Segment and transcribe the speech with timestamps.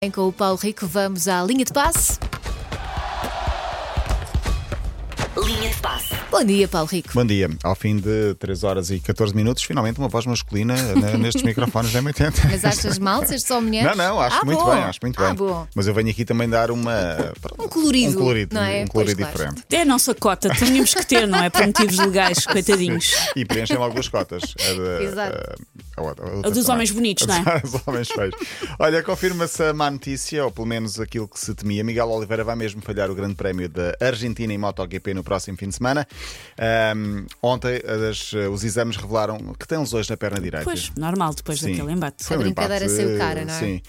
[0.00, 2.20] Em Com o Paulo Rico, vamos à linha de passe.
[5.36, 6.14] Linha de passe.
[6.30, 7.08] Bom dia, Paulo Rico.
[7.14, 7.50] Bom dia.
[7.64, 11.92] Ao fim de 3 horas e 14 minutos, finalmente uma voz masculina né, nestes microfones
[11.92, 12.32] da M80.
[12.48, 13.88] Mas achas mal ser só mulheres?
[13.96, 14.70] Não, não, acho Ah, muito bom.
[14.70, 15.34] bem, acho muito Ah, bem.
[15.34, 15.66] bom.
[15.74, 17.32] Mas eu venho aqui também dar uma.
[17.58, 18.82] Um colorido, Um colorido, não é?
[18.82, 19.32] um Pois, colorido claro.
[19.36, 19.62] diferente.
[19.72, 21.50] É a nossa cota, tínhamos que ter, não é?
[21.50, 23.12] Por motivos legais, coitadinhos.
[23.34, 24.42] E preenchem logo as cotas.
[24.60, 25.60] A, de- Exato.
[25.98, 26.70] A, outra A dos também.
[26.72, 27.38] homens bonitos, não é?
[27.46, 28.34] A dos homens feios.
[28.78, 31.82] Olha, confirma-se a má notícia, ou pelo menos aquilo que se temia.
[31.84, 35.68] Miguel Oliveira vai mesmo falhar o Grande Prémio da Argentina em MotoGP no próximo fim
[35.68, 36.06] de semana.
[36.58, 37.80] Ahm, ontem
[38.10, 40.64] as- os exames revelaram que tem lesões na perna direita.
[40.64, 41.72] Pois, normal, depois Sim.
[41.72, 42.24] daquele embate.
[42.24, 43.58] Foi A um brincadeira empate, saiu cara, não é?
[43.58, 43.82] Sim.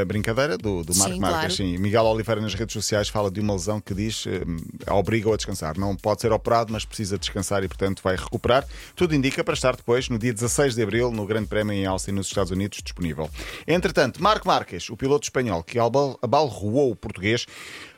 [0.00, 1.38] A brincadeira do, do Marco Sim, Marques.
[1.40, 1.52] claro.
[1.52, 1.78] Sim.
[1.78, 4.42] Miguel Oliveira nas redes sociais fala de uma lesão que diz eh,
[4.90, 5.78] obriga-o a descansar.
[5.78, 8.64] Não pode ser operado, mas precisa descansar e, portanto, vai recuperar.
[8.96, 12.12] Tudo indica para estar depois, no dia 16 de abril, no Grande Prémio em Austin,
[12.12, 13.30] nos Estados Unidos, disponível.
[13.66, 17.46] Entretanto, Marco Marques, o piloto espanhol que abal- abalroou o português,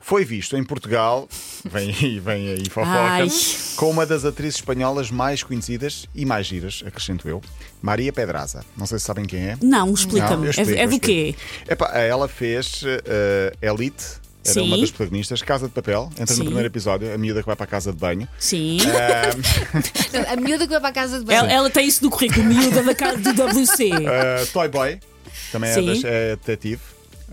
[0.00, 1.28] foi visto em Portugal,
[1.64, 2.68] vem aí, vem aí Ai.
[2.70, 7.40] fofocas, com uma das atrizes espanholas mais conhecidas e mais giras, acrescento eu,
[7.82, 8.64] Maria Pedraza.
[8.76, 9.56] Não sei se sabem quem é.
[9.60, 10.48] Não, explica-me.
[10.48, 11.34] É, é do quê?
[11.68, 14.04] Epá, ela fez eh, Elite,
[14.50, 14.66] era Sim.
[14.68, 16.38] uma das protagonistas, Casa de Papel, entra Sim.
[16.40, 18.26] no primeiro episódio, a miúda que vai para a casa de banho.
[18.38, 18.78] Sim.
[20.12, 21.38] Não, A miúda que vai para a casa de banho.
[21.40, 23.90] Ela, ela tem isso no currículo, miúda da cara do WC.
[23.92, 24.98] Eh, Toy Boy,
[25.52, 25.86] também é, Sim.
[25.86, 26.80] das- é detetive.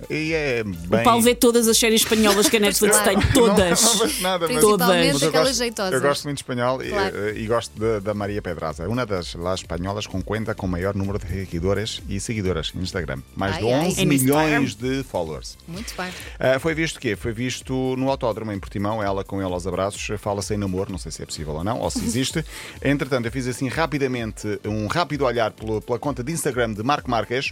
[0.09, 1.01] E é bem.
[1.01, 3.19] O Paulo vê todas as séries espanholas que a Netflix Claro.
[3.21, 3.81] tem, todas.
[3.81, 4.87] Não, não vejo nada, mas, Todas.
[4.87, 7.17] Mas eu gosto, eu gosto muito de espanhol e- Claro.
[7.29, 10.95] eh, e, gosto de- da Maria Pedraza, uma das lá espanholas com conta com maior
[10.95, 13.19] número de seguidores e seguidoras no Instagram.
[13.35, 13.87] Mais de Ai, ai.
[13.87, 15.57] 11 Em milhões de followers.
[15.67, 16.09] Muito bem.
[16.09, 17.15] Uh, foi visto o quê?
[17.15, 20.97] Foi visto no autódromo em Portimão, ela com ele aos abraços, fala-se em namoro, não
[20.97, 22.43] sei se é possível ou não, ou se existe.
[22.83, 27.09] Entretanto, eu fiz assim rapidamente um rápido olhar pelo- pela conta de Instagram de Marco
[27.09, 27.51] Marques,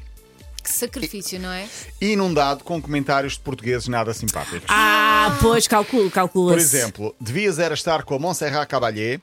[0.72, 1.68] Que sacrifício, não é?
[2.00, 4.64] inundado com comentários de portugueses nada simpáticos.
[4.68, 9.20] Ah, pois, calculo, calcula Por exemplo, devias era estar com a Montserrat Caballé,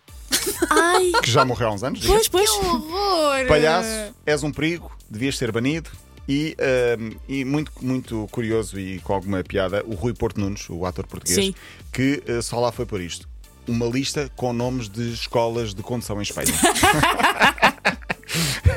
[0.71, 2.05] Ai, que já morreu há uns anos.
[2.05, 2.51] pois, pois.
[2.51, 3.47] Horror!
[3.49, 5.91] Palhaço, és um perigo, devias ser banido.
[6.29, 6.55] E,
[7.01, 11.07] um, e muito, muito curioso e com alguma piada, o Rui Porto Nunes, o ator
[11.07, 11.55] português, Sim.
[11.91, 13.27] que uh, só lá foi por isto.
[13.67, 16.53] Uma lista com nomes de escolas de condução em Espanha.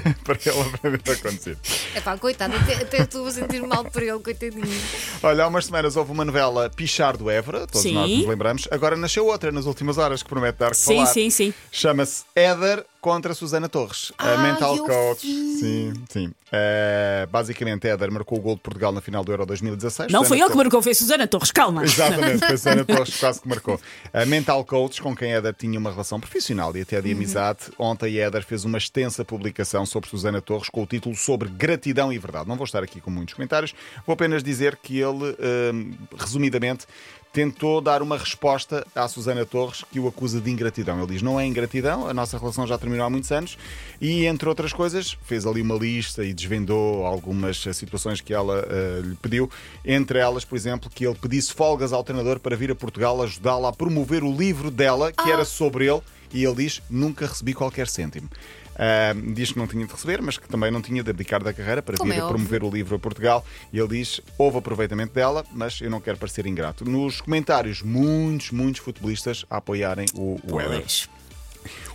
[0.24, 1.58] para ele aprender a conduzir.
[1.96, 4.82] É pá, coitado, até, até estou a sentir mal por ele, coitadinho.
[5.24, 7.94] Olha, há umas semanas houve uma novela Pichar do Évora, todos Sim.
[7.94, 8.68] nós nos lembramos.
[8.72, 11.06] Agora nasceu outra nas últimas horas que promete dar que Sim, falar.
[11.08, 11.54] sim, sim.
[11.72, 15.26] Chama-se Éder contra Susana Torres, a Ah, mental coach.
[15.26, 15.58] vi.
[15.60, 16.34] Sim, sim.
[16.54, 20.12] Eh, basicamente, Éder marcou o gol de Portugal na final do Euro 2016.
[20.12, 21.84] Não Susana foi ele que marcou, foi Susana Torres, calma.
[21.86, 23.80] Exatamente, foi a Susana Torres quase que marcou.
[24.14, 28.18] A Mental Coach, com quem Éder tinha uma relação profissional e até de amizade, ontem
[28.20, 32.48] Éder fez uma extensa publicação sobre Susana Torres com o título Sobre Gratidão e Verdade.
[32.48, 33.74] Não vou estar aqui com muitos comentários,
[34.06, 35.36] vou apenas dizer que ele,
[35.74, 36.86] hum, resumidamente,
[37.31, 40.97] tentou dar uma resposta à Susana Torres que o acusa de ingratidão.
[40.97, 43.58] Ele diz: não é ingratidão, a nossa relação já terminou há muitos anos
[44.00, 49.02] e, entre outras coisas, fez ali uma lista e desvendou algumas situações que ela eh,
[49.03, 49.50] lhe pediu.
[49.86, 53.70] Entre elas, por exemplo, que ele pedisse folgas ao treinador para vir a Portugal ajudá-la
[53.70, 56.02] a promover o livro dela, que era sobre ele,
[56.34, 58.30] e ele diz: nunca recebi qualquer cêntimo.
[58.75, 61.53] Ah, diz que não tinha de receber, mas que também não tinha de abdicar da
[61.53, 62.38] carreira para Como vir é a óbvio.
[62.38, 63.46] promover o livro a Portugal.
[63.72, 66.84] E ele diz: houve aproveitamento dela, mas eu não quero parecer ingrato.
[66.84, 70.56] Nos comentários, muitos, muitos futebolistas a apoiarem o, o.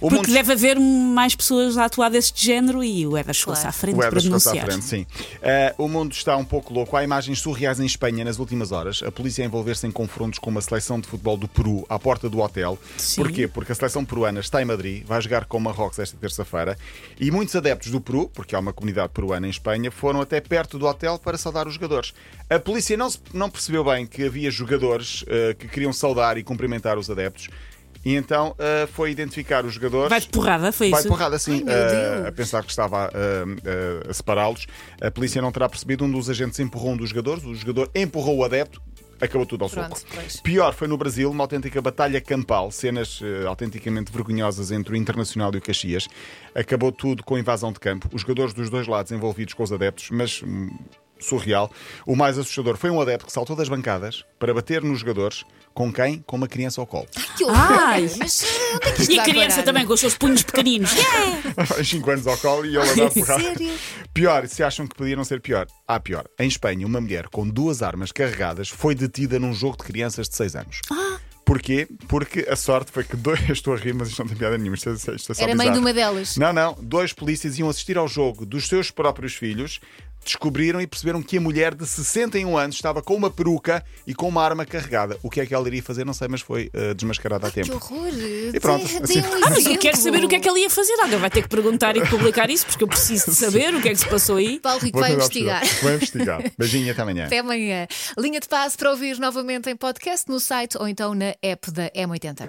[0.01, 3.69] O Porque deve haver mais pessoas a atuar deste género e o chegou-se Claro.
[3.69, 5.07] à frente O para Éder chegou-se à frente, sim.
[5.43, 6.97] Eh, o mundo está um pouco louco.
[6.97, 9.03] Há imagens surreais em Espanha nas últimas horas.
[9.03, 12.29] A polícia a envolver-se em confrontos com uma seleção de futebol do Peru à porta
[12.29, 12.79] do hotel.
[12.99, 13.23] Sim.
[13.23, 13.49] Porquê?
[13.49, 16.77] Porque a seleção peruana está em Madrid, vai jogar com o Marrocos esta terça-feira.
[17.19, 20.79] E muitos adeptos do Peru, porque há uma comunidade peruana em Espanha, foram até perto
[20.79, 22.13] do hotel para saudar os jogadores.
[22.51, 26.43] A polícia não, se- não percebeu bem que havia jogadores eh, que queriam saudar e
[26.45, 27.49] cumprimentar os adeptos.
[28.05, 30.09] E então eh, foi identificar os jogadores.
[30.11, 31.09] Vai de porrada, foi Vai isso?
[31.09, 34.67] porrada, assim, Ai, meu a- pensar que estava a, a- a separá-los.
[35.01, 36.05] A polícia não terá percebido.
[36.05, 38.81] Um dos agentes empurrou um dos jogadores, o jogador empurrou o adepto.
[39.19, 40.11] Acabou tudo ao Pronto, soco.
[40.15, 40.41] pois.
[40.41, 45.51] Pior foi no Brasil, uma autêntica batalha campal, cenas eh, autenticamente vergonhosas entre o Internacional
[45.55, 46.07] e o Caxias.
[46.55, 48.11] Acabou tudo com invasão de campo.
[48.13, 50.69] Os jogadores dos dois lados envolvidos com os adeptos, mas hum,
[51.19, 51.71] surreal.
[52.07, 55.45] O mais assustador foi um adepto que saltou das bancadas para bater nos jogadores.
[55.75, 56.21] Com quem?
[56.27, 57.07] Com uma criança ao colo.
[57.37, 57.57] Que horror!
[57.57, 58.11] Ai.
[58.19, 59.65] Mas eh, onde é que isto E a vai criança parar?
[59.67, 60.91] também com os seus punhos pequeninos.
[60.97, 61.85] Yeah!
[61.85, 63.43] 5 anos ao colo e ele a dar porrada.
[63.43, 63.73] Sério?
[64.15, 65.67] Pior, se acham que podia não ser pior.
[65.87, 66.25] Ah, pior.
[66.41, 70.37] Em Espanha, uma mulher com duas armas carregadas foi detida num jogo de crianças de
[70.37, 70.81] 6 anos.
[70.91, 71.19] Ah.
[71.45, 71.87] Porquê?
[72.09, 73.39] Porque a sorte foi que dois.
[73.51, 74.75] Estou a rir, mas isto não tem piada nenhuma.
[74.77, 75.73] Isto é, isto é só Era mãe bizarro.
[75.75, 76.37] de uma delas.
[76.39, 76.75] Não, não.
[76.81, 79.79] Dois polícias iam assistir ao jogo dos seus próprios filhos.
[80.27, 84.29] Descobriram e perceberam que a mulher de 61 anos estava com uma peruca e com
[84.29, 85.19] uma arma carregada.
[85.23, 86.05] O que é que ela iria fazer?
[86.05, 87.75] Não sei, mas foi uh, desmascarada a Que tempo.
[87.77, 88.09] horror!
[88.53, 90.61] E pronto, Dê- assim- um Ah, mas eu quero saber o que é que ele
[90.61, 90.93] ia fazer.
[91.01, 93.89] Alguém vai ter que perguntar e publicar isso, porque eu preciso de saber o que
[93.89, 94.59] é que se passou aí.
[94.61, 95.63] Paulo Rico vai investigar.
[95.83, 96.43] Vou investigar.
[96.59, 97.27] Beijinho até amanhã.
[97.27, 97.87] Até amanhã.
[98.19, 101.91] Linha de passe para ouvir novamente em podcast no site ou então na app da
[101.91, 102.49] M80.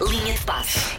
[0.00, 0.92] Linha de passe.